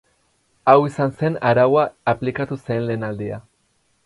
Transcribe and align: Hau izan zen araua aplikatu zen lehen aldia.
Hau 0.71 0.75
izan 0.87 1.13
zen 1.19 1.37
araua 1.51 1.83
aplikatu 2.15 2.59
zen 2.63 2.85
lehen 2.89 3.11
aldia. 3.11 3.41